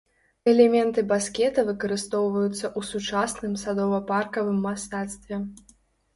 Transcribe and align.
Элементы 0.51 0.99
баскета 1.11 1.65
выкарыстоўваюцца 1.67 2.57
ў 2.77 2.81
сучасным 2.93 3.53
садова-паркавым 3.67 4.59
мастацтве. 4.67 5.35